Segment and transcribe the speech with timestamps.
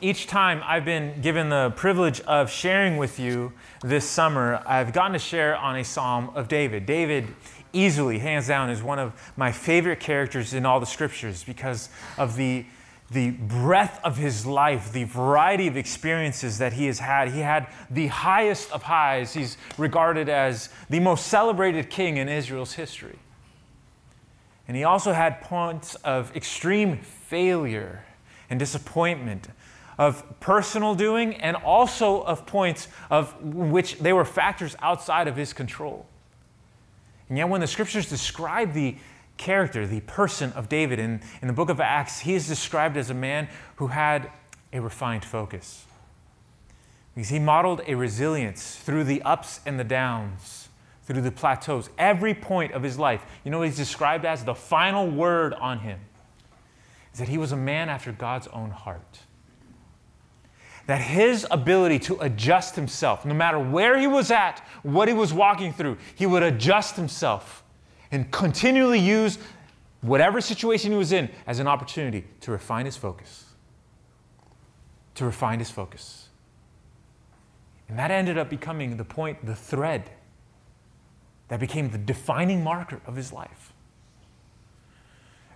[0.00, 3.52] Each time I've been given the privilege of sharing with you
[3.82, 6.86] this summer, I've gotten to share on a Psalm of David.
[6.86, 7.26] David,
[7.72, 12.36] easily, hands down, is one of my favorite characters in all the scriptures because of
[12.36, 12.64] the,
[13.10, 17.32] the breadth of his life, the variety of experiences that he has had.
[17.32, 19.34] He had the highest of highs.
[19.34, 23.18] He's regarded as the most celebrated king in Israel's history.
[24.68, 28.04] And he also had points of extreme failure
[28.48, 29.48] and disappointment,
[29.98, 35.52] of personal doing, and also of points of which they were factors outside of his
[35.52, 36.06] control.
[37.28, 38.96] And yet, when the scriptures describe the
[39.36, 43.10] character, the person of David in, in the book of Acts, he is described as
[43.10, 44.30] a man who had
[44.72, 45.84] a refined focus.
[47.14, 50.68] Because he modeled a resilience through the ups and the downs,
[51.04, 53.24] through the plateaus, every point of his life.
[53.42, 54.44] You know what he's described as?
[54.44, 55.98] The final word on him
[57.12, 59.20] is that he was a man after God's own heart.
[60.88, 65.34] That his ability to adjust himself, no matter where he was at, what he was
[65.34, 67.62] walking through, he would adjust himself
[68.10, 69.38] and continually use
[70.00, 73.44] whatever situation he was in as an opportunity to refine his focus.
[75.16, 76.30] To refine his focus.
[77.90, 80.10] And that ended up becoming the point, the thread
[81.48, 83.67] that became the defining marker of his life.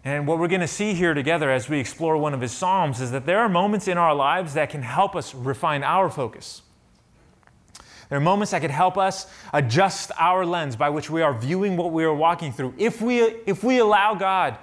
[0.04, 3.00] And what we're going to see here together as we explore one of his Psalms
[3.00, 6.62] is that there are moments in our lives that can help us refine our focus.
[8.08, 11.76] There are moments that could help us adjust our lens by which we are viewing
[11.76, 12.74] what we are walking through.
[12.76, 14.58] If we, if we allow God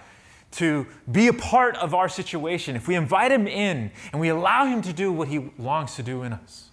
[0.51, 4.65] to be a part of our situation, if we invite Him in and we allow
[4.65, 6.69] Him to do what He longs to do in us,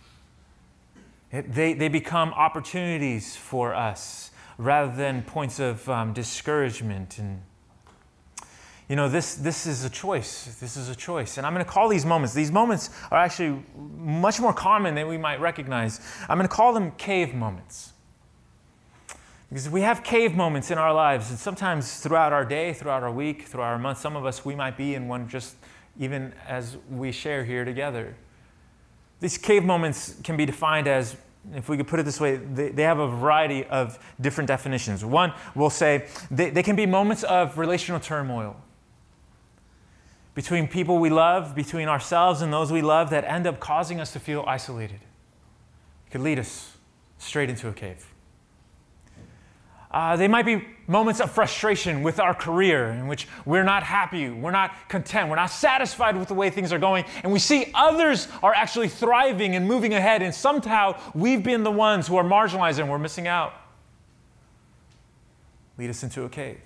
[1.30, 7.42] it, they, they become opportunities for us rather than points of um, discouragement and
[8.88, 10.56] you know, this, this is a choice.
[10.60, 11.38] This is a choice.
[11.38, 13.64] And I'm going to call these moments, these moments are actually
[13.96, 16.00] much more common than we might recognize.
[16.28, 17.92] I'm going to call them cave moments.
[19.48, 23.12] Because we have cave moments in our lives, and sometimes throughout our day, throughout our
[23.12, 25.56] week, throughout our month, some of us, we might be in one just
[25.98, 28.14] even as we share here together.
[29.20, 31.16] These cave moments can be defined as,
[31.54, 35.04] if we could put it this way, they, they have a variety of different definitions.
[35.04, 38.56] One, we'll say they, they can be moments of relational turmoil
[40.36, 44.12] between people we love, between ourselves and those we love that end up causing us
[44.12, 45.00] to feel isolated.
[46.06, 46.76] It could lead us
[47.16, 48.12] straight into a cave.
[49.90, 54.28] Uh, they might be moments of frustration with our career in which we're not happy,
[54.28, 57.70] we're not content, we're not satisfied with the way things are going, and we see
[57.74, 62.24] others are actually thriving and moving ahead, and somehow we've been the ones who are
[62.24, 63.54] marginalized and we're missing out.
[65.78, 66.60] Lead us into a cave.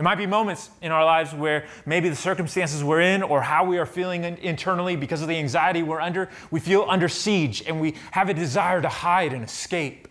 [0.00, 3.66] There might be moments in our lives where maybe the circumstances we're in or how
[3.66, 7.82] we are feeling internally because of the anxiety we're under, we feel under siege and
[7.82, 10.08] we have a desire to hide and escape.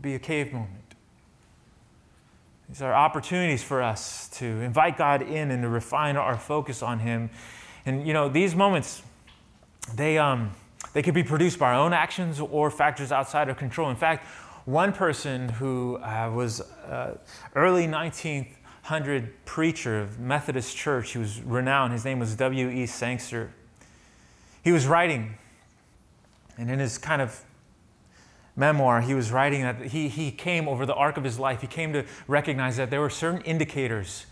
[0.00, 0.94] Be a cave moment.
[2.70, 7.00] These are opportunities for us to invite God in and to refine our focus on
[7.00, 7.28] Him.
[7.84, 9.02] And you know, these moments,
[9.94, 10.52] they, um,
[10.94, 13.90] they could be produced by our own actions or factors outside our control.
[13.90, 14.26] In fact,
[14.66, 17.16] one person who uh, was uh,
[17.54, 21.92] early 1900 preacher of Methodist Church, he was renowned.
[21.92, 22.84] His name was W.E.
[22.86, 23.52] Sangster.
[24.64, 25.36] He was writing,
[26.58, 27.44] and in his kind of
[28.56, 31.68] memoir, he was writing that he, he came over the arc of his life, he
[31.68, 34.26] came to recognize that there were certain indicators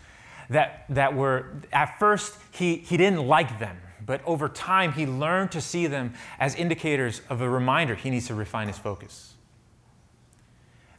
[0.49, 5.51] that, that were, at first, he, he didn't like them, but over time, he learned
[5.53, 9.34] to see them as indicators of a reminder he needs to refine his focus.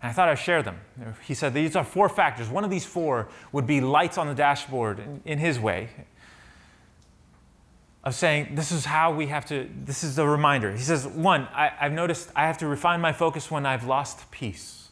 [0.07, 0.79] And I thought I'd share them.
[1.25, 2.49] He said these are four factors.
[2.49, 5.89] One of these four would be lights on the dashboard in, in his way
[8.05, 10.71] of saying this is how we have to, this is the reminder.
[10.71, 14.31] He says, one, I, I've noticed I have to refine my focus when I've lost
[14.31, 14.91] peace.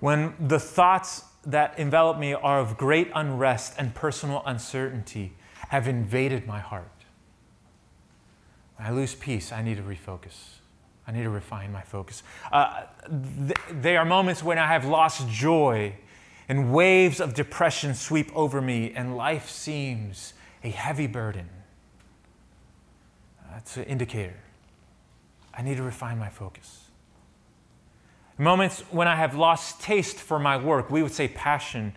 [0.00, 5.34] When the thoughts that envelop me are of great unrest and personal uncertainty
[5.68, 7.04] have invaded my heart.
[8.76, 10.55] When I lose peace, I need to refocus.
[11.06, 12.22] I need to refine my focus.
[12.50, 15.94] Uh, th- they are moments when I have lost joy
[16.48, 21.48] and waves of depression sweep over me and life seems a heavy burden.
[23.52, 24.36] That's an indicator.
[25.54, 26.82] I need to refine my focus.
[28.36, 31.94] Moments when I have lost taste for my work, we would say passion.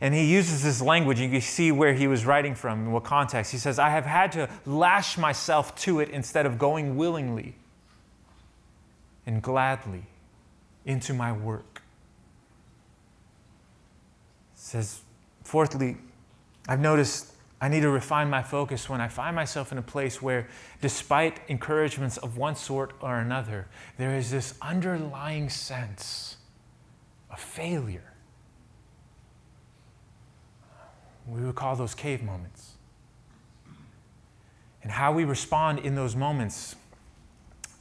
[0.00, 2.92] And he uses this language, and you can see where he was writing from, in
[2.92, 3.50] what context.
[3.52, 7.54] He says, I have had to lash myself to it instead of going willingly
[9.26, 10.06] and gladly
[10.84, 11.82] into my work.
[14.54, 15.00] It says,
[15.44, 15.96] fourthly,
[16.68, 20.22] I've noticed I need to refine my focus when I find myself in a place
[20.22, 20.48] where,
[20.80, 23.68] despite encouragements of one sort or another,
[23.98, 26.38] there is this underlying sense
[27.30, 28.14] of failure.
[31.26, 32.76] We would call those cave moments.
[34.82, 36.76] And how we respond in those moments,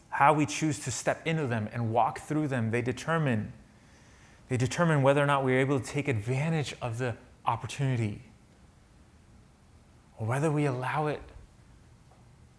[0.09, 3.53] how we choose to step into them and walk through them, they determine,
[4.49, 7.15] they determine whether or not we're able to take advantage of the
[7.45, 8.21] opportunity
[10.17, 11.21] or whether we allow it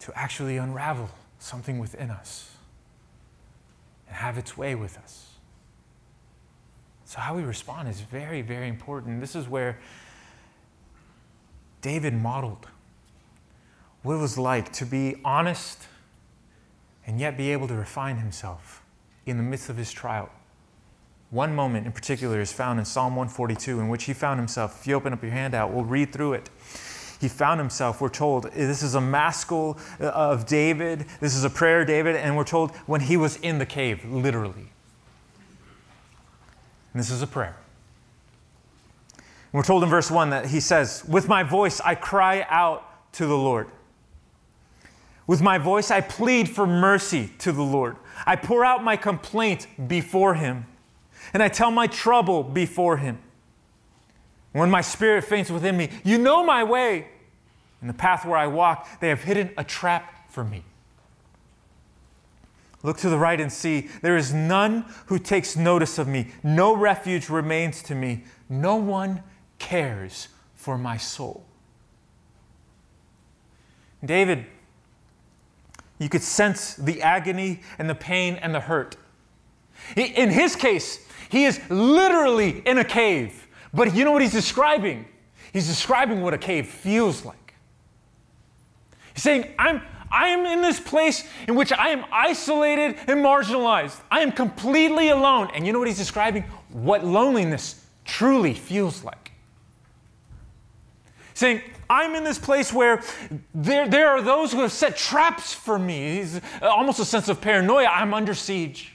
[0.00, 2.56] to actually unravel something within us
[4.08, 5.26] and have its way with us.
[7.05, 9.20] So, how we respond is very, very important.
[9.20, 9.79] This is where
[11.82, 12.67] David modeled
[14.02, 15.87] what it was like to be honest
[17.10, 18.84] and yet be able to refine himself
[19.26, 20.30] in the midst of his trial.
[21.30, 24.80] One moment in particular is found in Psalm 142, in which he found himself.
[24.80, 26.48] If you open up your handout, we'll read through it
[27.20, 31.50] he found himself, we're told, this is a maskil uh, of David, this is a
[31.50, 34.70] prayer David, and we're told when he was in the cave, literally.
[36.94, 37.56] And this is a prayer.
[39.52, 43.26] We're told in verse 1 that he says, With my voice I cry out to
[43.26, 43.68] the Lord.
[45.30, 47.96] With my voice I plead for mercy to the Lord.
[48.26, 50.66] I pour out my complaint before him,
[51.32, 53.16] and I tell my trouble before him.
[54.50, 57.06] When my spirit faints within me, you know my way.
[57.80, 60.64] In the path where I walk, they have hidden a trap for me.
[62.82, 66.32] Look to the right and see, there is none who takes notice of me.
[66.42, 68.24] No refuge remains to me.
[68.48, 69.22] No one
[69.60, 71.44] cares for my soul.
[74.04, 74.46] David,
[76.00, 78.97] you could sense the agony and the pain and the hurt.
[79.94, 83.47] In his case, he is literally in a cave.
[83.73, 85.06] But you know what he's describing?
[85.52, 87.55] He's describing what a cave feels like.
[89.14, 94.00] He's saying, I'm, I am in this place in which I am isolated and marginalized.
[94.11, 95.50] I am completely alone.
[95.55, 96.44] And you know what he's describing?
[96.70, 99.29] What loneliness truly feels like.
[101.40, 103.02] Saying, I'm in this place where
[103.54, 106.16] there, there are those who have set traps for me.
[106.16, 107.87] He's uh, almost a sense of paranoia.
[107.87, 108.92] I'm under siege.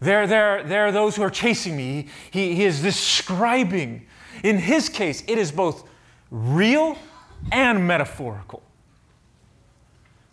[0.00, 2.08] There, there, there are those who are chasing me.
[2.30, 4.06] He, he is describing.
[4.44, 5.88] In his case, it is both
[6.30, 6.98] real
[7.50, 8.62] and metaphorical.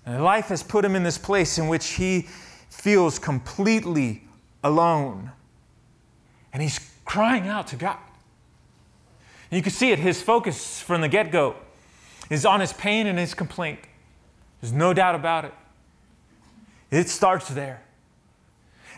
[0.05, 2.27] And life has put him in this place in which he
[2.69, 4.25] feels completely
[4.61, 5.31] alone.
[6.51, 7.99] And he's crying out to God.
[9.49, 11.55] You can see it, his focus from the get go
[12.29, 13.79] is on his pain and his complaint.
[14.61, 15.53] There's no doubt about it.
[16.91, 17.81] It starts there.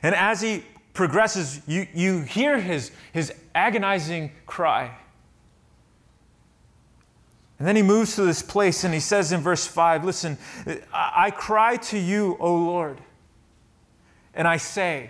[0.02, 0.64] And as he
[0.94, 4.96] progresses, you, you hear his, his agonizing cry.
[7.58, 10.38] And then he moves to this place and he says in verse 5 Listen,
[10.94, 13.02] I cry to you, O Lord,
[14.34, 15.10] and I say,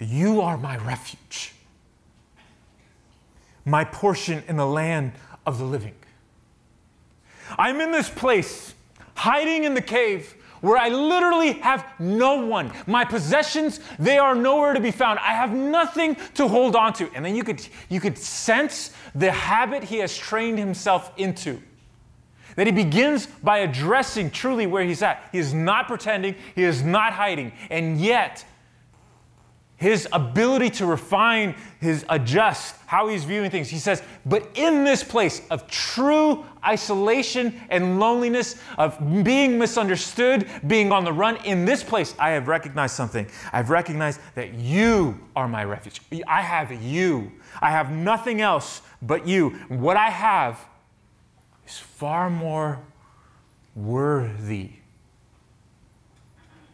[0.00, 1.54] You are my refuge,
[3.68, 5.12] my portion in the land
[5.46, 5.94] of the living.
[7.58, 8.74] I'm in this place,
[9.14, 12.72] hiding in the cave where I literally have no one.
[12.86, 15.18] My possessions, they are nowhere to be found.
[15.20, 17.10] I have nothing to hold on to.
[17.14, 21.60] And then you could, you could sense the habit he has trained himself into.
[22.56, 25.28] That he begins by addressing truly where he's at.
[25.30, 27.52] He is not pretending, he is not hiding.
[27.70, 28.44] And yet,
[29.78, 33.68] his ability to refine, his adjust, how he's viewing things.
[33.68, 40.90] He says, but in this place of true isolation and loneliness, of being misunderstood, being
[40.90, 43.28] on the run, in this place, I have recognized something.
[43.52, 46.00] I've recognized that you are my refuge.
[46.26, 47.30] I have you.
[47.62, 49.50] I have nothing else but you.
[49.68, 50.58] What I have
[51.64, 52.80] is far more
[53.76, 54.70] worthy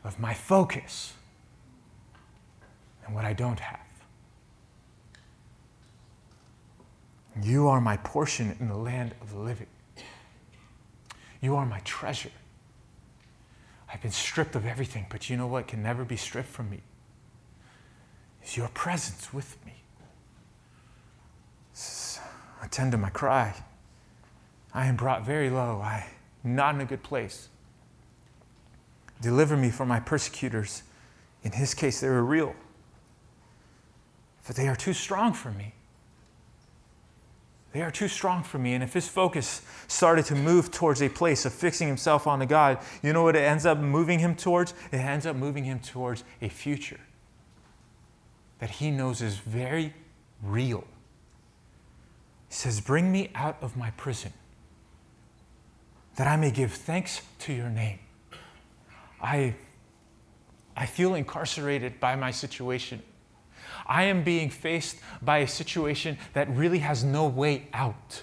[0.05, 1.13] of my focus
[3.05, 3.81] and what I don't have.
[7.43, 9.67] You are my portion in the land of the living.
[11.41, 12.31] You are my treasure.
[13.93, 16.81] I've been stripped of everything, but you know what can never be stripped from me?
[18.45, 19.73] Is your presence with me.
[22.63, 23.55] Attend to my cry.
[24.73, 25.81] I am brought very low.
[25.83, 26.07] I
[26.45, 27.49] am not in a good place.
[29.21, 30.83] Deliver me from my persecutors.
[31.43, 32.55] In his case, they were real
[34.45, 35.75] for they are too strong for me.
[37.73, 38.75] They are too strong for me.
[38.75, 42.47] And if his focus started to move towards a place of fixing himself on the
[42.47, 44.75] God, you know what it ends up moving him towards?
[44.93, 47.01] It ends up moving him towards a future
[48.61, 49.93] that he knows is very
[50.43, 50.85] real.
[52.49, 54.33] He says, Bring me out of my prison,
[56.17, 57.99] that I may give thanks to your name.
[59.21, 59.55] I,
[60.77, 63.03] I feel incarcerated by my situation.
[63.87, 68.23] I am being faced by a situation that really has no way out.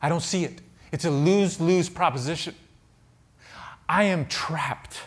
[0.00, 0.60] I don't see it.
[0.92, 2.54] It's a lose lose proposition.
[3.88, 5.00] I am trapped,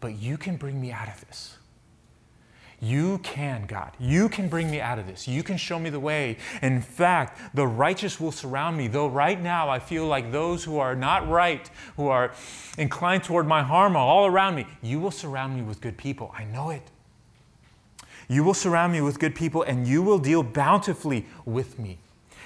[0.00, 1.56] but you can bring me out of this.
[2.82, 3.92] You can, God.
[3.98, 5.28] You can bring me out of this.
[5.28, 6.38] You can show me the way.
[6.62, 10.78] In fact, the righteous will surround me, though right now I feel like those who
[10.78, 12.32] are not right, who are
[12.78, 14.66] inclined toward my harm, are all around me.
[14.80, 16.34] You will surround me with good people.
[16.36, 16.90] I know it.
[18.30, 21.98] You will surround me with good people, and you will deal bountifully with me.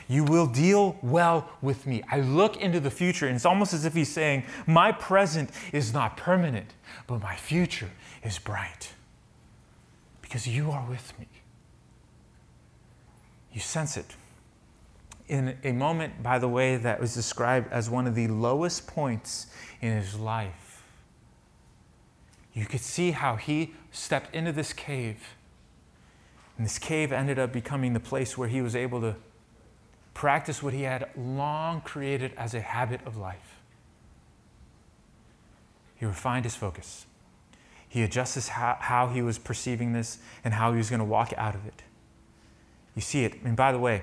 [0.08, 2.02] You will deal well with me.
[2.10, 5.92] I look into the future, and it's almost as if he's saying, My present is
[5.92, 6.72] not permanent,
[7.06, 7.90] but my future
[8.22, 8.94] is bright
[10.22, 11.26] because you are with me.
[13.52, 14.16] You sense it.
[15.28, 19.48] In a moment, by the way, that was described as one of the lowest points
[19.82, 20.82] in his life,
[22.54, 25.18] you could see how he stepped into this cave.
[26.56, 29.16] And this cave ended up becoming the place where he was able to
[30.12, 33.61] practice what he had long created as a habit of life.
[35.96, 37.06] He refined his focus.
[37.88, 41.32] He adjusts how, how he was perceiving this and how he was going to walk
[41.37, 41.82] out of it.
[42.94, 43.42] You see it.
[43.44, 44.02] And by the way,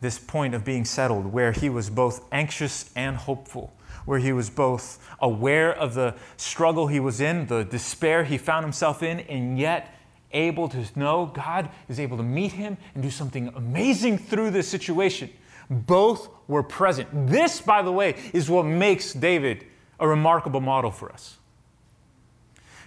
[0.00, 3.72] this point of being settled, where he was both anxious and hopeful,
[4.04, 8.64] where he was both aware of the struggle he was in, the despair he found
[8.64, 9.95] himself in, and yet
[10.36, 14.68] able to know God is able to meet him and do something amazing through this
[14.68, 15.30] situation.
[15.68, 17.08] Both were present.
[17.28, 19.66] This, by the way, is what makes David
[19.98, 21.38] a remarkable model for us.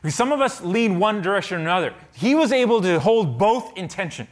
[0.02, 1.94] Because some of us lean one direction or another.
[2.14, 4.28] He was able to hold both in tension.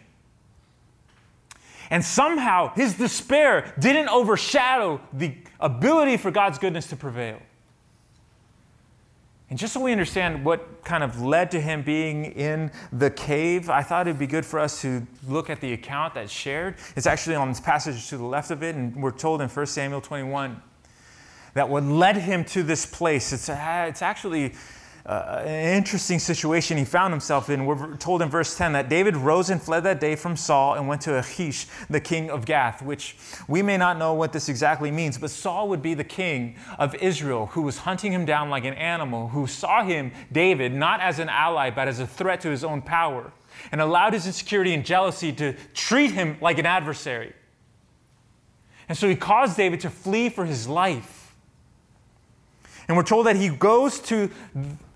[1.89, 7.41] And somehow his despair didn't overshadow the ability for God's goodness to prevail.
[9.49, 13.69] And just so we understand what kind of led to him being in the cave,
[13.69, 16.75] I thought it'd be good for us to look at the account that's shared.
[16.97, 19.65] It's actually on this passage to the left of it, and we're told in 1
[19.67, 20.61] Samuel 21
[21.53, 24.53] that what led him to this place, it's, uh, it's actually
[25.07, 27.65] uh, an interesting situation he found himself in.
[27.65, 30.85] We're told in verse 10 that David rose and fled that day from Saul and
[30.85, 33.15] went to Achish, the king of Gath, which
[33.47, 36.93] we may not know what this exactly means, but Saul would be the king of
[36.95, 41.19] Israel who was hunting him down like an animal, who saw him, David, not as
[41.19, 43.31] an ally, but as a threat to his own power,
[43.71, 47.33] and allowed his insecurity and jealousy to treat him like an adversary.
[48.89, 51.16] And so he caused David to flee for his life.
[52.87, 54.29] And we're told that he goes to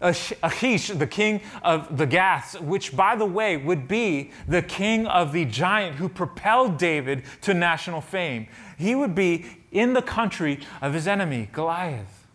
[0.02, 5.34] Achish, the king of the Gaths, which, by the way, would be the king of
[5.34, 8.48] the giant who propelled David to national fame.
[8.78, 12.28] He would be in the country of his enemy, Goliath.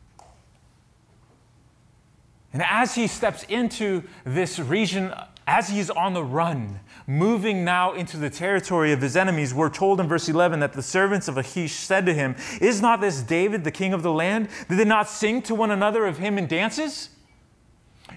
[2.53, 5.13] And as he steps into this region,
[5.47, 10.01] as he's on the run, moving now into the territory of his enemies, we're told
[10.01, 13.65] in verse 11 that the servants of Achish said to him, Is not this David,
[13.65, 14.49] the king of the land?
[14.69, 17.11] Did they not sing to one another of him in dances?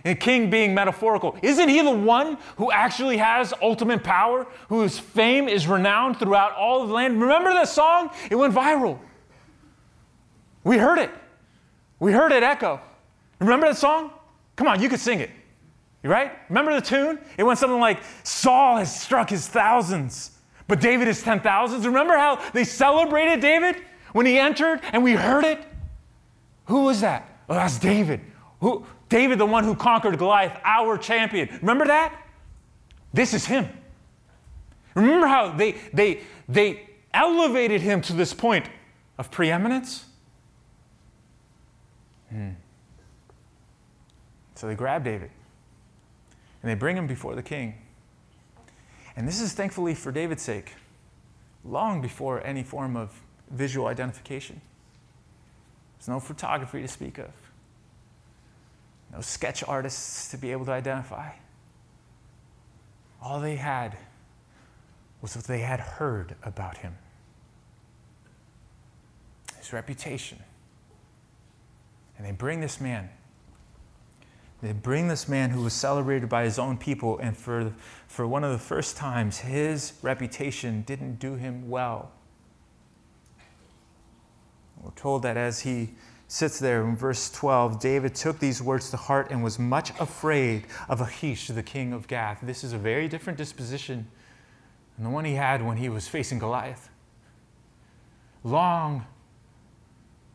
[0.04, 5.48] And king being metaphorical, isn't he the one who actually has ultimate power, whose fame
[5.50, 7.20] is renowned throughout all the land?
[7.20, 8.12] Remember that song?
[8.30, 9.00] It went viral.
[10.64, 11.12] We heard it.
[12.00, 12.80] We heard it echo.
[13.40, 14.12] Remember that song?
[14.56, 15.32] Come on, you could sing it.
[16.02, 16.32] Right?
[16.48, 17.20] Remember the tune?
[17.38, 20.32] It went something like Saul has struck his thousands,
[20.68, 21.86] but David is ten thousands.
[21.86, 23.76] Remember how they celebrated David
[24.14, 25.60] when he entered and we heard it?
[26.66, 27.28] Who was that?
[27.50, 28.22] Oh, that's David.
[28.62, 28.86] Who?
[29.10, 31.50] David, the one who conquered Goliath, our champion.
[31.62, 32.16] Remember that?
[33.12, 33.68] This is him.
[34.94, 38.68] Remember how they, they, they elevated him to this point
[39.18, 40.06] of preeminence?
[42.30, 42.52] Hmm.
[44.56, 45.32] So they grabbed David
[46.62, 47.76] and they bring him before the king.
[49.16, 50.74] And this is thankfully for David's sake,
[51.66, 54.62] long before any form of visual identification.
[55.98, 57.32] There's no photography to speak of,
[59.12, 61.32] no sketch artists to be able to identify.
[63.22, 63.98] All they had
[65.22, 66.96] was what they had heard about him
[69.70, 70.40] his reputation.
[72.18, 73.10] And they bring this man
[74.62, 77.74] they bring this man who was celebrated by his own people, and for,
[78.08, 82.12] for one of the first times, his reputation didn't do him well.
[84.82, 85.92] We're told that as he
[86.28, 90.66] sits there in verse 12, David took these words to heart and was much afraid
[90.88, 92.40] of Achish, the king of Gath.
[92.42, 94.08] This is a very different disposition
[94.96, 96.90] than the one he had when he was facing Goliath.
[98.44, 99.06] Long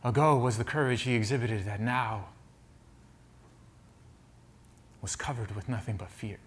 [0.03, 2.27] ago was the courage he exhibited that now
[5.05, 6.39] was covered with nothing but fear.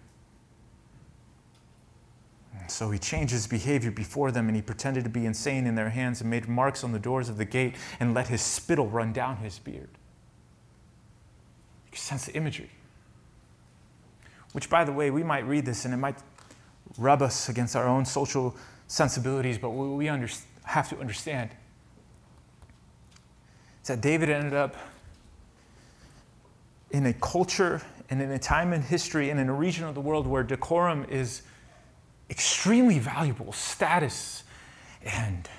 [2.59, 5.75] And so he changed his behavior before them and he pretended to be insane in
[5.75, 8.89] their hands and made marks on the doors of the gate and let his spittle
[8.89, 9.87] run down his beard.
[11.85, 12.69] You can sense the imagery.
[14.51, 16.17] Which, by the way, we might read this and it might
[16.97, 20.27] rub us against our own social sensibilities, but we under,
[20.65, 21.51] have to understand
[23.83, 24.75] is that David ended up
[26.91, 30.01] in a culture and in a time in history and in a region of the
[30.01, 31.43] world where decorum is
[32.29, 34.43] extremely valuable status
[35.03, 35.49] and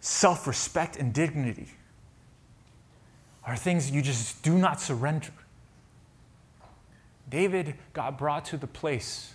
[0.00, 1.68] self respect and dignity
[3.44, 5.32] are things you just do not surrender.
[7.28, 9.34] David got brought to the place,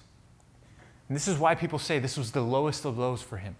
[1.08, 3.56] and this is why people say this was the lowest of lows for him.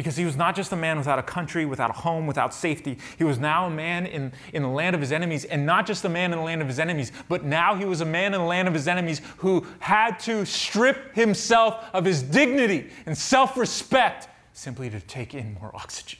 [0.00, 2.96] Because he was not just a man without a country, without a home, without safety.
[3.18, 6.06] He was now a man in, in the land of his enemies, and not just
[6.06, 8.40] a man in the land of his enemies, but now he was a man in
[8.40, 13.58] the land of his enemies who had to strip himself of his dignity and self
[13.58, 16.18] respect simply to take in more oxygen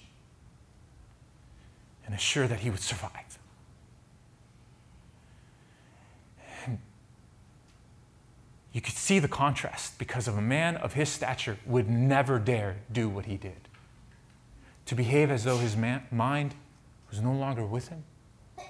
[2.04, 3.38] and assure that he would survive.
[8.74, 12.76] you could see the contrast because of a man of his stature would never dare
[12.92, 13.69] do what he did
[14.90, 16.52] to behave as though his man, mind
[17.10, 18.02] was no longer with him
[18.58, 18.64] It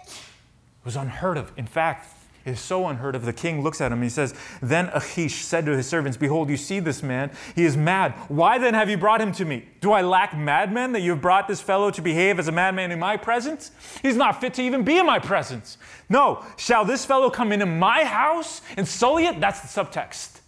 [0.84, 1.50] was unheard of.
[1.56, 2.06] In fact,
[2.44, 3.24] it is so unheard of.
[3.24, 6.50] The king looks at him and he says, Then Achish said to his servants, Behold,
[6.50, 7.30] you see this man.
[7.56, 8.12] He is mad.
[8.28, 9.66] Why then have you brought him to me?
[9.80, 12.90] Do I lack madmen that you have brought this fellow to behave as a madman
[12.90, 13.70] in my presence?
[14.02, 15.78] He's not fit to even be in my presence.
[16.10, 19.40] No, shall this fellow come into my house and sully it?
[19.40, 20.40] That's the subtext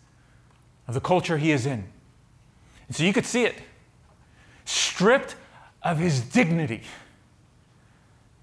[0.87, 1.87] of the culture he is in.
[2.88, 3.54] And so you could see it.
[4.66, 5.37] Stripped
[5.84, 6.82] of his dignity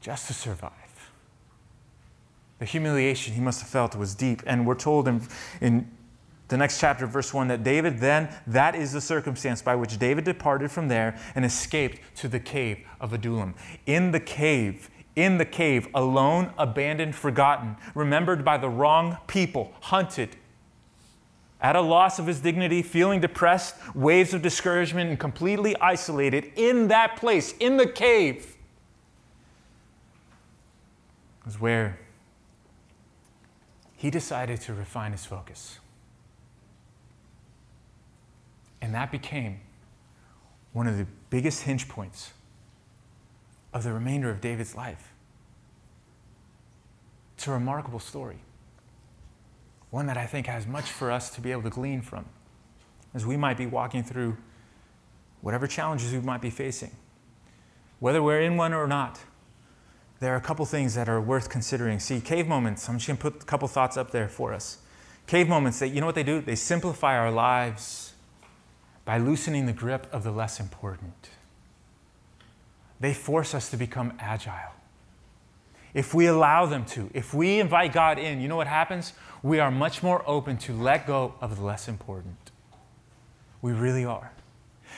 [0.01, 0.73] just to survive.
[2.59, 4.43] The humiliation he must have felt was deep.
[4.45, 5.21] And we're told in,
[5.61, 5.89] in
[6.49, 10.25] the next chapter, verse 1, that David then, that is the circumstance by which David
[10.25, 13.55] departed from there and escaped to the cave of Adullam.
[13.85, 20.35] In the cave, in the cave, alone, abandoned, forgotten, remembered by the wrong people, hunted,
[21.61, 26.87] at a loss of his dignity, feeling depressed, waves of discouragement, and completely isolated in
[26.87, 28.55] that place, in the cave,
[31.45, 31.99] was where
[33.97, 35.79] he decided to refine his focus.
[38.81, 39.59] And that became
[40.71, 42.31] one of the biggest hinge points
[43.73, 45.11] of the remainder of David's life.
[47.35, 48.39] It's a remarkable story
[49.89, 52.25] one that I think has much for us to be able to glean from
[53.13, 54.37] as we might be walking through
[55.41, 56.91] whatever challenges we might be facing.
[57.99, 59.19] Whether we're in one or not,
[60.19, 61.99] there are a couple things that are worth considering.
[61.99, 64.79] See, cave moments, I'm just going to put a couple thoughts up there for us.
[65.27, 66.41] Cave moments, that, you know what they do?
[66.41, 68.13] They simplify our lives
[69.05, 71.29] by loosening the grip of the less important.
[72.99, 74.73] They force us to become agile.
[75.93, 79.13] If we allow them to, if we invite God in, you know what happens?
[79.41, 82.51] We are much more open to let go of the less important.
[83.61, 84.31] We really are.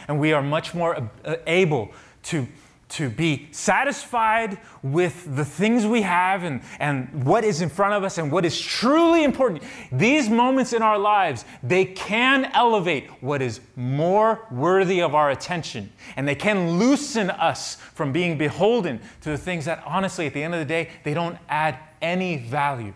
[0.07, 1.91] And we are much more uh, able
[2.23, 2.47] to
[2.91, 8.03] to be satisfied with the things we have and, and what is in front of
[8.03, 9.63] us and what is truly important.
[9.93, 15.91] These moments in our lives, they can elevate what is more worthy of our attention.
[16.17, 20.43] And they can loosen us from being beholden to the things that, honestly, at the
[20.43, 22.93] end of the day, they don't add any value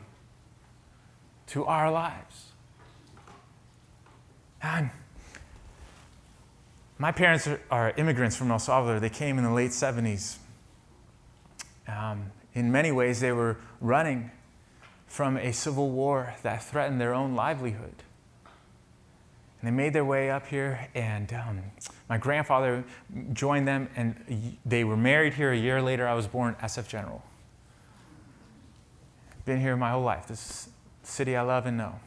[1.47, 2.51] to our lives.
[4.61, 4.89] And
[6.97, 8.99] my parents are, immigrants from El Salvador.
[8.99, 10.37] They came in the late 70s.
[11.87, 14.31] Um, in many ways, they were running
[15.07, 18.03] from a civil war that threatened their own livelihood.
[19.61, 21.61] And they made their way up here, and um,
[22.09, 22.83] my grandfather
[23.33, 25.51] joined them, and they were married here.
[25.51, 27.23] A year later, I was born SF General.
[29.43, 30.27] Been here my whole life.
[30.27, 30.69] This
[31.03, 31.99] city I love and know.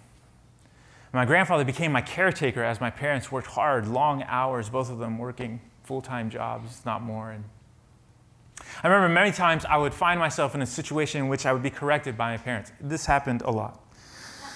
[1.12, 5.18] My grandfather became my caretaker as my parents worked hard, long hours, both of them
[5.18, 7.31] working full time jobs, not more.
[7.31, 7.44] And
[8.83, 11.62] I remember many times I would find myself in a situation in which I would
[11.62, 12.73] be corrected by my parents.
[12.81, 13.81] This happened a lot.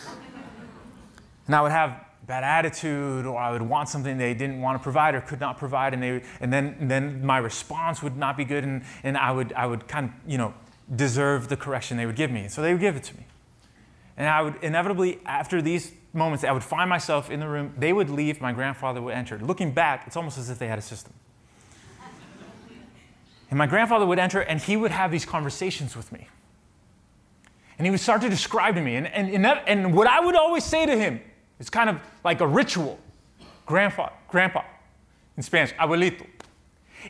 [1.46, 4.82] and I would have bad attitude or I would want something they didn't want to
[4.82, 8.36] provide or could not provide and, they, and then, and then my response would not
[8.36, 10.54] be good and, and I, would, I would kind of, you know,
[10.94, 12.48] deserve the correction they would give me.
[12.48, 13.26] So they would give it to me.
[14.16, 17.92] And I would inevitably, after these moments I would find myself in the room, they
[17.92, 19.38] would leave, my grandfather would enter.
[19.38, 21.12] Looking back, it's almost as if they had a system.
[23.50, 26.28] And my grandfather would enter and he would have these conversations with me.
[27.76, 28.96] And he would start to describe to me.
[28.96, 31.20] And, and, and, that, and what I would always say to him
[31.58, 32.98] is kind of like a ritual
[33.66, 34.62] grandpa, grandpa,
[35.36, 36.26] in Spanish, abuelito.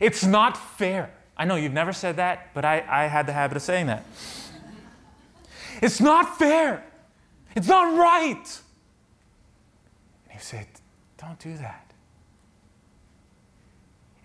[0.01, 1.11] It's not fair.
[1.37, 4.05] I know you've never said that, but I, I had the habit of saying that.
[5.81, 6.83] It's not fair.
[7.55, 8.61] It's not right.
[10.43, 10.67] Said,
[11.17, 11.89] Don't do that.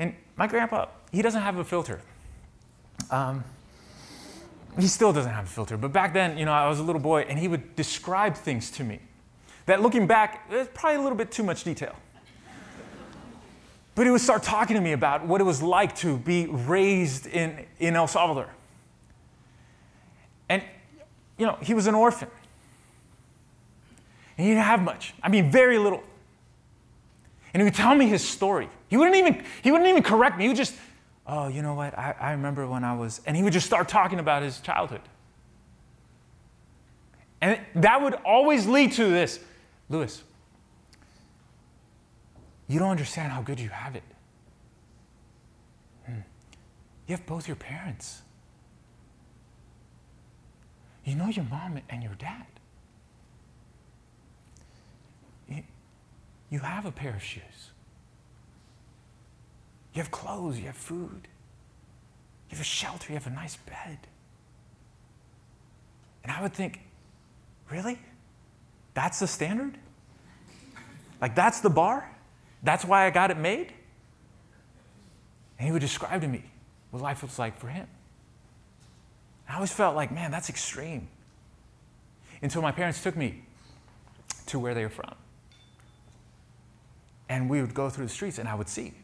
[0.01, 2.01] And my grandpa, he doesn't have a filter.
[3.09, 3.45] Um,
[4.81, 7.01] he still doesn't have a filter, but back then, you know, I was a little
[7.01, 8.99] boy and he would describe things to me
[9.67, 11.95] that looking back, it's probably a little bit too much detail.
[13.95, 17.29] But he would start talking to me about what it was like to be raised
[17.29, 18.51] in, in El Salvador.
[20.49, 20.65] And,
[21.37, 22.29] you know, he was an orphan.
[24.39, 25.15] And he didn't have much.
[25.23, 26.03] I mean, very little.
[27.53, 28.69] And he would tell me his story.
[28.87, 30.45] He wouldn't even, he wouldn't even correct me.
[30.45, 30.75] He would just,
[31.27, 31.99] oh, you know what?
[31.99, 35.01] I, I remember when I was, and he would just start talking about his childhood.
[37.41, 39.41] And that would always lead to this
[39.89, 40.23] Lewis,
[42.67, 44.03] you don't understand how good you have it.
[46.05, 46.21] Hmm.
[47.07, 48.21] You have both your parents.
[51.05, 52.45] You know your mom and your dad.
[56.51, 57.43] You have a pair of shoes.
[59.93, 61.29] You have clothes, you have food.
[62.49, 63.99] You have a shelter, you have a nice bed.
[66.23, 66.81] And I would think,
[67.71, 67.99] really?
[68.95, 69.77] That's the standard?
[71.21, 72.11] Like, that's the bar?
[72.63, 73.73] That's why I got it made?
[75.59, 76.45] And he would describe to me
[76.91, 77.87] what life was like for him.
[79.49, 81.09] I always felt like, man, that's extreme.
[82.43, 83.43] Until my parents took me
[84.47, 85.15] to where they were from.
[87.29, 88.95] And we would go through the streets and I would see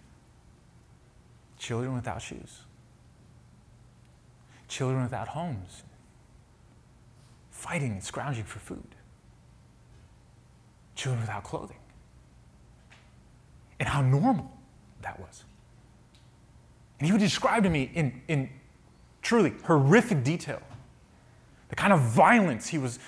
[1.59, 2.63] children without shoes,
[4.69, 5.83] children without homes,
[7.51, 8.95] fighting and scrounging for food,
[10.95, 11.79] children without clothing
[13.79, 14.51] and how normal
[15.03, 15.45] that was.
[16.99, 18.49] And he would describe to me in, in
[19.23, 20.63] truly horrific detail
[21.69, 22.99] the kind of violence he was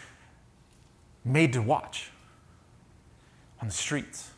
[1.24, 2.10] made to watch
[3.60, 4.30] on the streets.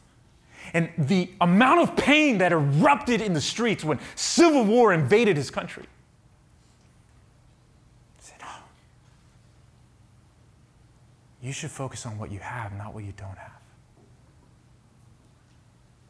[0.75, 5.51] And the amount of pain that erupted in the streets when civil war invaded his
[5.51, 5.85] country.
[8.19, 8.63] I said, oh,
[11.43, 13.53] you should focus on what you have, not what you don't have.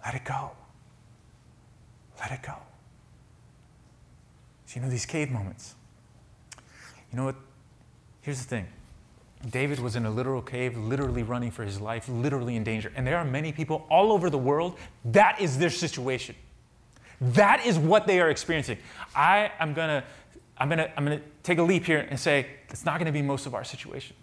[0.04, 0.52] Let it go.
[2.18, 2.54] Let it go.
[4.66, 5.74] So, you know, these cave moments.
[7.10, 7.36] You know what?
[8.20, 8.66] Here's the thing
[9.50, 12.92] David was in a literal cave, literally running for his life, literally in danger.
[12.96, 16.34] And there are many people all over the world, that is their situation.
[17.20, 18.78] That is what they are experiencing.
[19.14, 20.04] I am gonna,
[20.56, 23.46] I'm gonna, I'm gonna take a leap here and say it's not gonna be most
[23.46, 24.16] of our situation.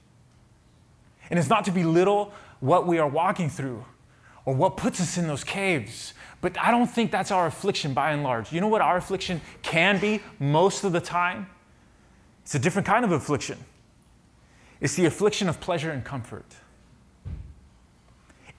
[1.29, 3.83] And it's not to belittle what we are walking through,
[4.45, 6.13] or what puts us in those caves.
[6.41, 8.51] But I don't think that's our affliction by and large.
[8.51, 11.47] You know what our affliction can be most of the time?
[12.43, 13.57] It's a different kind of affliction.
[14.81, 16.45] It's the affliction of pleasure and comfort.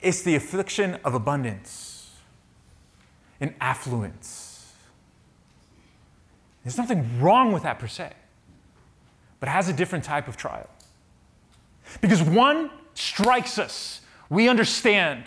[0.01, 2.11] It's the affliction of abundance
[3.39, 4.73] and affluence.
[6.63, 8.11] There's nothing wrong with that per se,
[9.39, 10.69] but it has a different type of trial.
[12.01, 15.25] Because one strikes us, we understand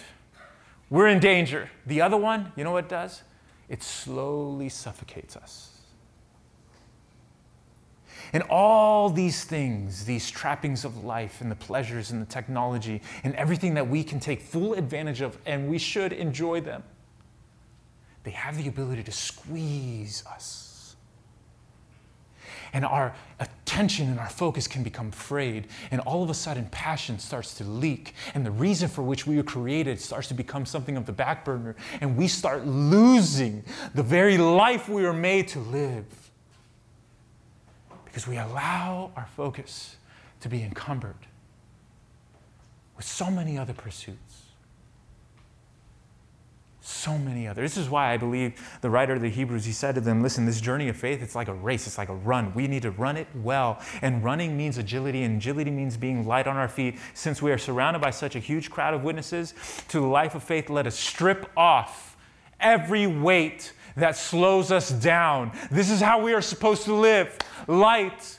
[0.90, 1.70] we're in danger.
[1.86, 3.22] The other one, you know what it does?
[3.68, 5.69] It slowly suffocates us.
[8.32, 13.34] And all these things, these trappings of life and the pleasures and the technology and
[13.34, 16.82] everything that we can take full advantage of, and we should enjoy them,
[18.22, 20.70] they have the ability to squeeze us
[22.72, 25.66] and our attention and our focus can become frayed.
[25.90, 28.14] And all of a sudden, passion starts to leak.
[28.34, 31.44] And the reason for which we were created starts to become something of the back
[31.44, 31.76] burner.
[32.00, 33.64] And we start losing
[33.94, 36.29] the very life we were made to live.
[38.10, 39.96] Because we allow our focus
[40.40, 41.26] to be encumbered
[42.96, 44.50] with so many other pursuits
[46.90, 47.62] so many other.
[47.62, 50.44] This is why I believe the writer of the Hebrews, he said to them, listen,
[50.44, 52.52] this journey of faith, it's like a race, it's like a run.
[52.54, 53.80] We need to run it well.
[54.02, 56.98] And running means agility, and agility means being light on our feet.
[57.14, 59.54] Since we are surrounded by such a huge crowd of witnesses
[59.88, 62.16] to the life of faith, let us strip off
[62.60, 65.52] every weight that slows us down.
[65.70, 68.38] This is how we are supposed to live light.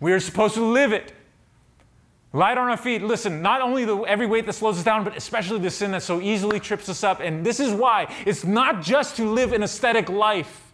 [0.00, 1.12] We are supposed to live it.
[2.32, 3.02] Light on our feet.
[3.02, 6.02] Listen, not only the, every weight that slows us down, but especially the sin that
[6.02, 7.20] so easily trips us up.
[7.20, 10.72] And this is why it's not just to live an aesthetic life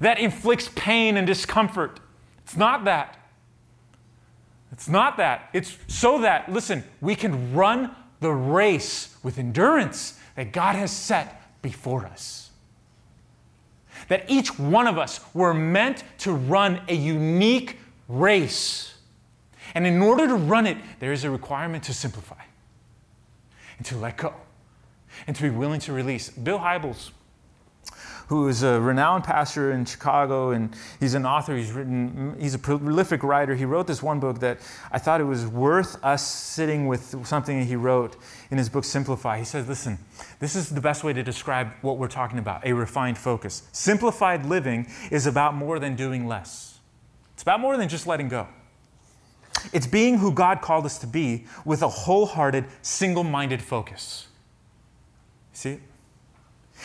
[0.00, 1.98] that inflicts pain and discomfort.
[2.44, 3.18] It's not that.
[4.70, 5.50] It's not that.
[5.52, 11.60] It's so that, listen, we can run the race with endurance that God has set
[11.62, 12.43] before us.
[14.08, 17.78] That each one of us were meant to run a unique
[18.08, 18.94] race
[19.74, 22.42] and in order to run it, there is a requirement to simplify
[23.78, 24.34] and to let go
[25.26, 26.28] and to be willing to release.
[26.30, 27.10] Bill Hybels,
[28.28, 32.58] who is a renowned pastor in Chicago and he's an author, he's written, he's a
[32.58, 33.54] prolific writer.
[33.54, 34.58] He wrote this one book that
[34.90, 38.16] I thought it was worth us sitting with something that he wrote
[38.50, 39.38] in his book Simplify.
[39.38, 39.98] He says, listen,
[40.40, 43.62] this is the best way to describe what we're talking about a refined focus.
[43.72, 46.78] Simplified living is about more than doing less,
[47.34, 48.48] it's about more than just letting go.
[49.72, 54.26] It's being who God called us to be with a wholehearted, single minded focus.
[55.52, 55.78] See?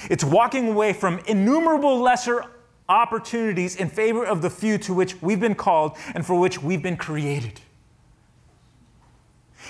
[0.09, 2.45] It's walking away from innumerable lesser
[2.88, 6.81] opportunities in favor of the few to which we've been called and for which we've
[6.81, 7.62] been created.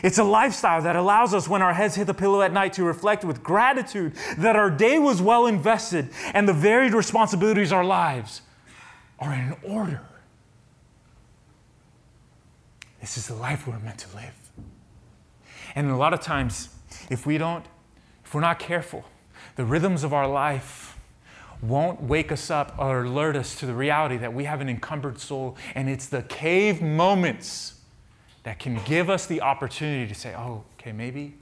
[0.02, 2.84] It's a lifestyle that allows us, when our heads hit the pillow at night, to
[2.84, 7.84] reflect with gratitude that our day was well invested and the varied responsibilities of our
[7.84, 8.42] lives
[9.20, 10.02] are in order.
[13.02, 14.34] This is the life we're meant to live.
[15.76, 16.70] And a lot of times,
[17.10, 17.66] if we don't,
[18.24, 19.04] if we're not careful,
[19.56, 20.98] the rhythms of our life
[21.62, 25.20] won't wake us up or alert us to the reality that we have an encumbered
[25.20, 25.58] soul.
[25.76, 27.82] And it's the cave moments
[28.44, 31.36] that can give us the opportunity to say, oh, okay, maybe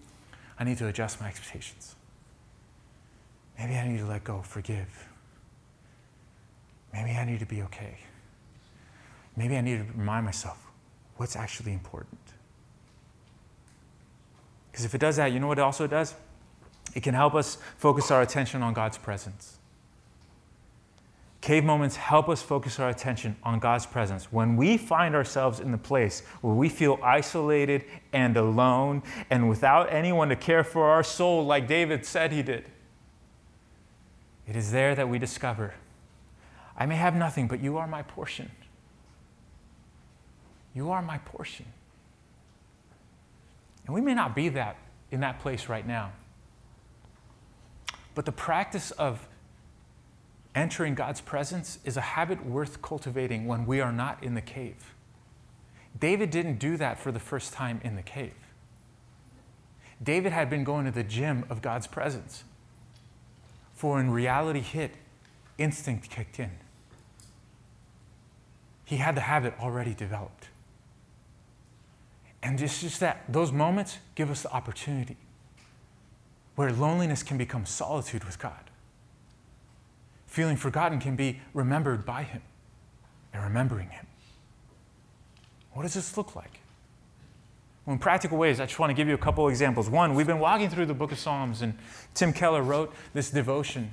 [0.60, 1.96] I need to adjust my expectations.
[3.60, 5.08] Maybe I need to let go, forgive.
[6.94, 7.98] Maybe I need to be okay.
[9.36, 10.58] Maybe I need to remind myself
[11.18, 12.20] what's actually important.
[14.72, 16.16] Because if it does that, you know what it also does?
[16.94, 19.58] It can help us focus our attention on God's presence.
[21.42, 24.32] Cave moments help us focus our attention on God's presence.
[24.34, 29.92] When we find ourselves in the place where we feel isolated and alone and without
[29.94, 32.66] anyone to care for our soul, like David said he did,
[34.48, 35.74] it is there that we discover
[36.80, 38.52] I may have nothing, but you are my portion.
[40.76, 41.66] You are my portion.
[43.86, 44.78] And we may not be that
[45.10, 46.12] in that place right now.
[48.18, 49.28] But the practice of
[50.56, 54.96] entering God's presence is a habit worth cultivating when we are not in the cave.
[56.00, 58.34] David didn't do that for the first time in the cave.
[60.02, 62.44] David had been going to the gym of God's presence.
[63.76, 64.96] For when reality hit,
[65.60, 66.50] instinct kicked in.
[68.84, 70.48] He had the habit already developed.
[72.42, 75.18] And it's just that those moments give us the opportunity
[76.58, 78.60] where loneliness can become solitude with God.
[80.26, 82.42] Feeling forgotten can be remembered by Him
[83.32, 84.06] and remembering Him.
[85.72, 86.60] What does this look like?
[87.86, 89.90] Well, in practical ways, I just want to give you a couple examples.
[89.90, 91.78] One, we've been walking through the book of Psalms, and
[92.14, 93.92] Tim Keller wrote this devotion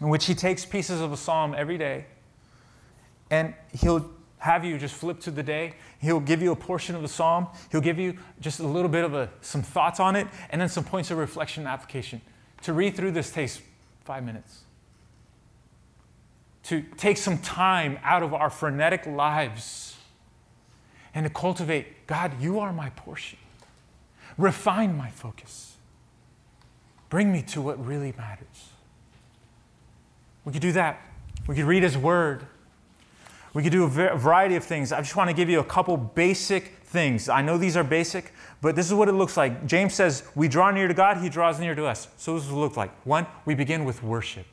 [0.00, 2.06] in which he takes pieces of a psalm every day
[3.30, 5.74] and he'll have you just flip to the day.
[5.98, 7.48] He'll give you a portion of the psalm.
[7.70, 10.68] He'll give you just a little bit of a, some thoughts on it, and then
[10.68, 12.20] some points of reflection and application.
[12.62, 13.60] To read through this takes
[14.04, 14.62] five minutes.
[16.64, 19.96] To take some time out of our frenetic lives
[21.14, 23.38] and to cultivate God, you are my portion.
[24.36, 25.76] Refine my focus.
[27.08, 28.70] Bring me to what really matters.
[30.44, 31.00] We could do that.
[31.46, 32.46] We could read His Word.
[33.56, 34.92] We could do a variety of things.
[34.92, 37.30] I just want to give you a couple basic things.
[37.30, 39.64] I know these are basic, but this is what it looks like.
[39.64, 42.08] James says, We draw near to God, He draws near to us.
[42.18, 42.90] So this is what it looks like.
[43.06, 44.44] One, we begin with worship.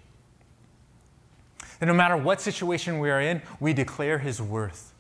[1.81, 4.93] And no matter what situation we are in, we declare His worth.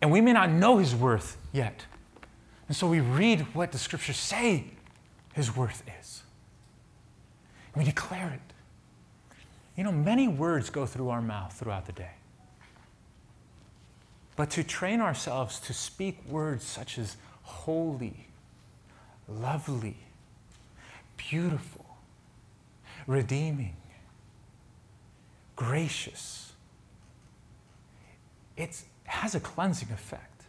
[0.00, 1.86] And we may not know His worth yet.
[2.68, 4.62] And so we read what the scriptures say
[5.34, 6.22] His worth is.
[7.74, 8.52] We declare it.
[9.76, 12.12] You know, many words go through our mouth throughout the day
[14.36, 18.28] but to train ourselves to speak words such as holy,
[19.28, 19.96] lovely,
[21.16, 21.96] beautiful,
[23.06, 23.76] redeeming,
[25.56, 26.52] gracious.
[28.56, 30.42] It has a cleansing effect.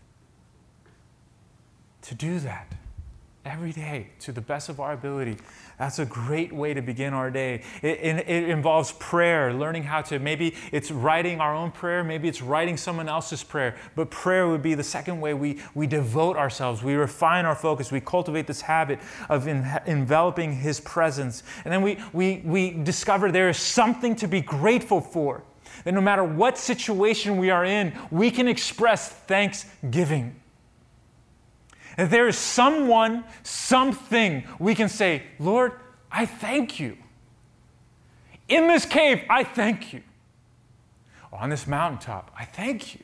[2.03, 2.73] To do that
[3.45, 5.37] every day to the best of our ability.
[5.77, 7.61] That's a great way to begin our day.
[7.83, 12.27] It, it, it, involves prayer, learning how to, maybe it's writing our own prayer, maybe
[12.27, 13.75] it's writing someone else's prayer.
[13.95, 17.91] But prayer would be the second way we, we devote ourselves, we refine our focus,
[17.91, 21.43] we cultivate this habit of in, enveloping His presence.
[21.63, 25.43] And then we, we, we discover there is something to be grateful for.
[25.83, 30.35] That no matter what situation we are in, we can express thanksgiving.
[31.97, 35.73] That there is someone, something we can say, Lord,
[36.11, 36.97] I thank you.
[38.47, 40.01] In this cave, I thank you.
[41.33, 43.03] On this mountaintop, I thank you.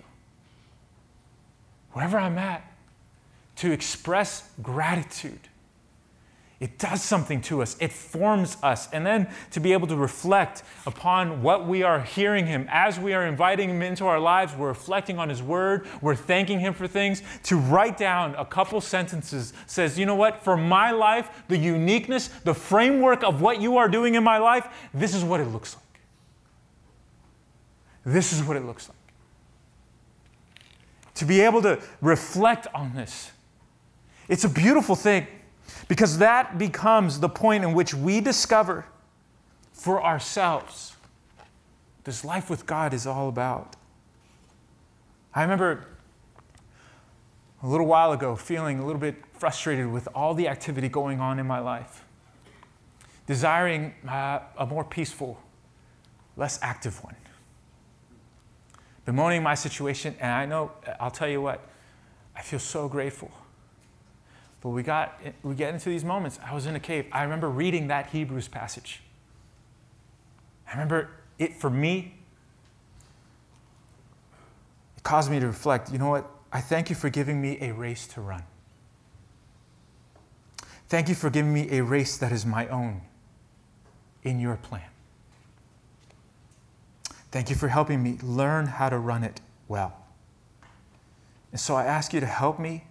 [1.92, 2.64] Wherever I'm at,
[3.58, 5.50] to express gratitude
[6.64, 8.88] it does something to us, it forms us.
[8.94, 13.12] And then to be able to reflect upon what we are hearing Him as we
[13.12, 16.88] are inviting Him into our lives, we're reflecting on His Word, we're thanking Him for
[16.88, 17.22] things.
[17.44, 22.30] To write down a couple sentences says, you know what, for my life, the uniqueness,
[22.46, 25.76] the framework of what you are doing in my life, this is what it looks
[25.76, 25.84] like.
[28.06, 28.98] This is what it looks like.
[31.16, 33.34] To be able to reflect on this,
[34.30, 35.28] it's a beautiful thing.
[35.94, 38.88] Because that becomes the point in which we discover
[39.74, 40.96] for ourselves
[42.04, 43.76] this life with God is all about.
[45.36, 45.86] I remember
[47.62, 51.38] a little while ago feeling a little bit frustrated with all the activity going on
[51.38, 52.04] in my life,
[53.28, 55.40] desiring uh, a more peaceful,
[56.36, 57.16] less active one.
[59.06, 61.64] Bemoaning my situation, and I know, I'll tell you what,
[62.36, 63.32] I feel so grateful
[64.64, 66.40] but we, got, we get into these moments.
[66.42, 67.06] I was in a cave.
[67.12, 69.02] I remember reading that Hebrews passage.
[70.66, 72.16] I remember it for me,
[74.96, 76.30] it caused me to reflect you know what?
[76.54, 78.44] I thank you for giving me a race to run.
[80.88, 83.02] Thank you for giving me a race that is my own
[84.24, 84.88] in your plan.
[87.32, 89.98] Thank you for helping me learn how to run it well.
[91.52, 92.86] And so I ask you to help me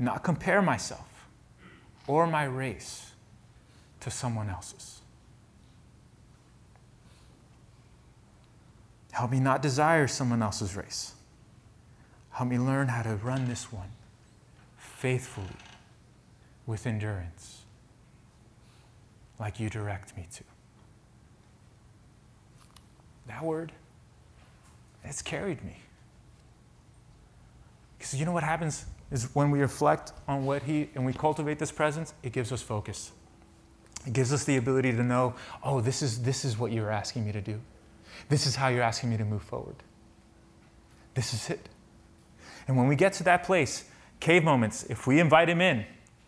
[0.00, 1.28] not compare myself
[2.06, 3.12] or my race
[4.00, 5.00] to someone else's.
[9.12, 11.12] Help me not desire someone else's race.
[12.30, 13.90] Help me learn how to run this one
[14.78, 15.46] faithfully
[16.66, 17.62] with endurance,
[19.38, 20.44] like you direct me to.
[23.26, 23.72] That word,
[25.04, 25.76] it's carried me.
[27.98, 31.58] Because you know what happens is when we reflect on what He and we cultivate
[31.58, 33.12] this presence, it gives us focus.
[34.06, 37.26] It gives us the ability to know, oh, this is, this is what you're asking
[37.26, 37.60] me to do.
[38.28, 39.76] This is how you're asking me to move forward.
[41.14, 41.68] This is it.
[42.68, 43.84] And when we get to that place,
[44.20, 45.84] cave moments, if we invite Him in,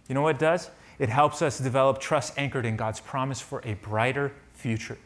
[0.08, 0.70] you know what it does?
[0.98, 4.98] It helps us develop trust anchored in God's promise for a brighter future.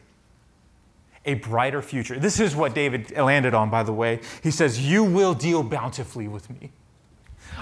[1.25, 2.19] A brighter future.
[2.19, 4.21] This is what David landed on, by the way.
[4.41, 6.71] He says, You will deal bountifully with me.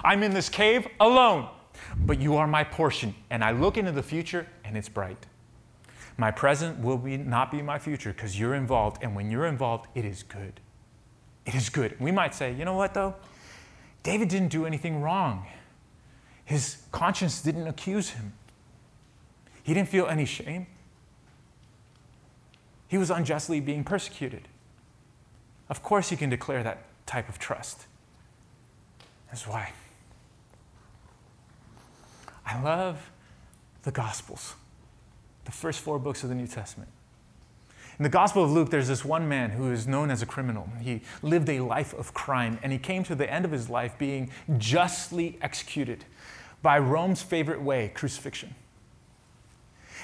[0.03, 1.49] I'm in this cave alone,
[2.05, 3.15] but you are my portion.
[3.29, 5.25] And I look into the future and it's bright.
[6.17, 9.03] My present will be, not be my future because you're involved.
[9.03, 10.59] And when you're involved, it is good.
[11.45, 11.99] It is good.
[11.99, 13.15] We might say, you know what though?
[14.03, 15.45] David didn't do anything wrong.
[16.45, 18.33] His conscience didn't accuse him.
[19.63, 20.67] He didn't feel any shame.
[22.87, 24.47] He was unjustly being persecuted.
[25.69, 27.87] Of course, he can declare that type of trust.
[29.27, 29.71] That's why.
[32.45, 33.11] I love
[33.83, 34.55] the Gospels,
[35.45, 36.89] the first four books of the New Testament.
[37.97, 40.69] In the Gospel of Luke, there's this one man who is known as a criminal.
[40.81, 43.97] He lived a life of crime, and he came to the end of his life
[43.97, 46.03] being justly executed
[46.61, 48.53] by Rome's favorite way, crucifixion.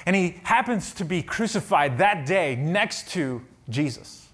[0.06, 4.28] And he happens to be crucified that day next to Jesus.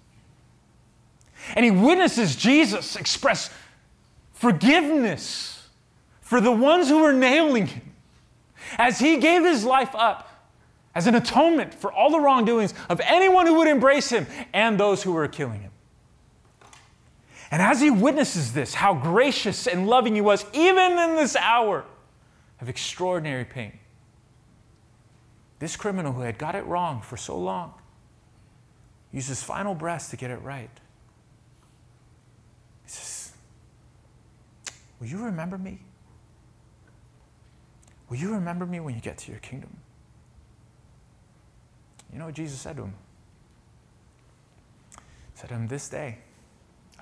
[1.54, 3.50] And he witnesses Jesus express
[4.38, 5.68] forgiveness
[6.20, 7.94] for the ones who were nailing him
[8.78, 10.28] as he gave his life up
[10.94, 15.02] as an atonement for all the wrongdoings of anyone who would embrace him and those
[15.02, 15.72] who were killing him.
[17.50, 21.84] And as he witnesses this, how gracious and loving he was, even in this hour
[22.60, 23.78] of extraordinary pain,
[25.58, 27.74] this criminal who had got it wrong for so long
[29.12, 30.70] used his final breath to get it right.
[32.84, 33.32] He says,
[35.00, 35.80] Will you remember me?
[38.08, 39.76] Will you remember me when you get to your kingdom?
[42.12, 42.94] You know what Jesus said to him?
[44.92, 46.18] He said to him, This day,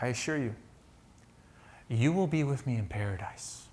[0.01, 0.55] I assure you,
[1.89, 3.67] you will be with me in paradise.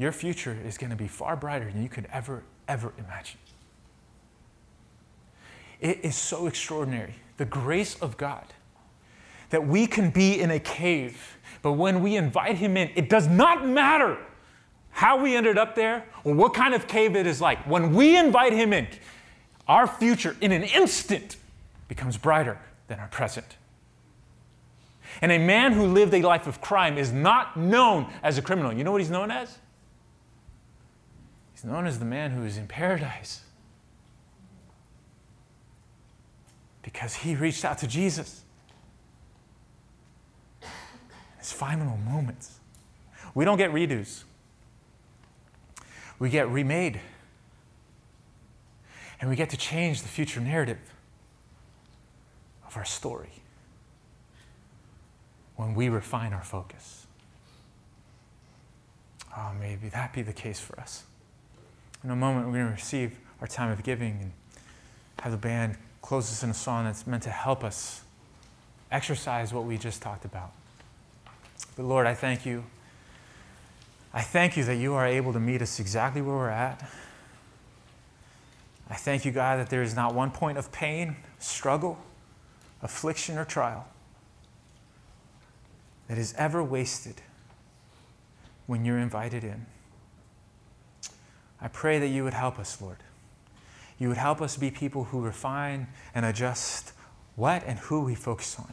[0.00, 3.38] your future is going to be far brighter than you could ever, ever imagine.
[5.78, 8.46] It is so extraordinary, the grace of God,
[9.50, 13.28] that we can be in a cave, but when we invite Him in, it does
[13.28, 14.16] not matter
[14.90, 17.58] how we ended up there or what kind of cave it is like.
[17.66, 18.88] When we invite Him in,
[19.68, 21.36] our future in an instant
[21.88, 23.56] becomes brighter than our present.
[25.22, 28.72] And a man who lived a life of crime is not known as a criminal.
[28.72, 29.58] You know what he's known as?
[31.52, 33.42] He's known as the man who is in paradise.
[36.82, 38.42] Because he reached out to Jesus.
[41.40, 42.60] His final moments.
[43.34, 44.24] We don't get redos,
[46.18, 47.00] we get remade.
[49.20, 50.78] And we get to change the future narrative
[52.66, 53.28] of our story
[55.56, 57.06] when we refine our focus.
[59.36, 61.04] Oh, maybe that be the case for us.
[62.02, 64.32] In a moment, we're going to receive our time of giving and
[65.20, 68.02] have the band close us in a song that's meant to help us
[68.90, 70.52] exercise what we just talked about.
[71.76, 72.64] But Lord, I thank you.
[74.12, 76.82] I thank you that you are able to meet us exactly where we're at.
[78.88, 81.96] I thank you, God, that there is not one point of pain, struggle,
[82.82, 83.86] affliction, or trial
[86.08, 87.22] that is ever wasted
[88.66, 89.66] when you're invited in.
[91.60, 92.96] I pray that you would help us, Lord.
[93.98, 96.92] You would help us be people who refine and adjust
[97.36, 98.72] what and who we focus on.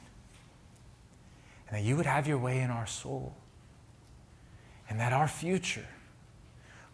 [1.67, 3.35] And that you would have your way in our soul.
[4.89, 5.87] And that our future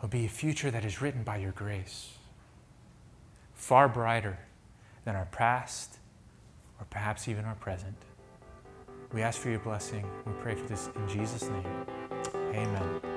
[0.02, 2.14] will be a future that is written by your grace,
[3.54, 4.40] far brighter
[5.06, 5.98] than our past
[6.80, 7.96] or perhaps even our present.
[9.14, 10.06] We ask for your blessing.
[10.26, 11.86] We pray for this in Jesus' name.
[12.36, 13.13] Amen.